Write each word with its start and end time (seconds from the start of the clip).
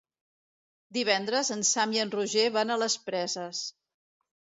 Divendres 0.97 1.51
en 1.55 1.61
Sam 1.71 1.93
i 1.97 2.01
en 2.03 2.13
Roger 2.15 2.45
van 2.55 2.73
a 2.73 2.79
les 2.85 2.97
Preses. 3.11 3.61